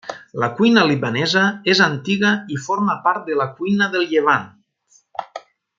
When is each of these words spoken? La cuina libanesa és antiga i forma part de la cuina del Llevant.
La 0.43 0.47
cuina 0.59 0.85
libanesa 0.91 1.43
és 1.73 1.81
antiga 1.89 2.33
i 2.55 2.59
forma 2.69 2.95
part 3.07 3.29
de 3.31 3.39
la 3.43 3.49
cuina 3.61 3.91
del 3.97 4.09
Llevant. 4.15 4.49